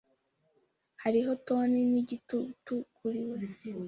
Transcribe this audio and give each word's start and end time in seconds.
Hariho 1.03 1.31
toni 1.47 1.77
y'igitutu 1.91 2.75
kuri 2.95 3.21
we. 3.29 3.39